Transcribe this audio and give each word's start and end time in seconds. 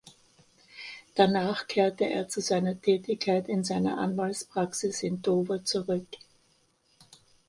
Danach 1.13 1.67
kehrte 1.67 2.05
er 2.09 2.27
zu 2.27 2.41
seiner 2.41 2.81
Tätigkeit 2.81 3.47
in 3.47 3.63
seiner 3.63 3.99
Anwaltspraxis 3.99 5.03
in 5.03 5.21
Dover 5.21 5.63
zurück. 5.63 6.07